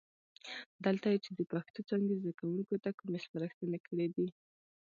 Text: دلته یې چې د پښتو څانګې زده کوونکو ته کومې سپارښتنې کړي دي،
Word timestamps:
دلته 0.85 1.05
یې 1.13 1.19
چې 1.25 1.31
د 1.37 1.39
پښتو 1.51 1.79
څانګې 1.89 2.15
زده 2.21 2.33
کوونکو 2.39 2.75
ته 2.83 2.89
کومې 2.99 3.19
سپارښتنې 3.25 3.79
کړي 3.87 4.07
دي، 4.15 4.27